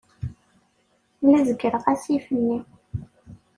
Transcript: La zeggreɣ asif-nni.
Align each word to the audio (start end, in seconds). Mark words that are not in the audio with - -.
La 1.29 1.39
zeggreɣ 1.47 1.85
asif-nni. 1.93 2.59